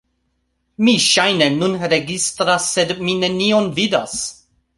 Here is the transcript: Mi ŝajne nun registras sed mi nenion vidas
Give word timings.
Mi 0.87 0.93
ŝajne 1.07 1.49
nun 1.57 1.75
registras 1.93 2.71
sed 2.73 2.95
mi 3.05 3.15
nenion 3.27 3.71
vidas 3.79 4.19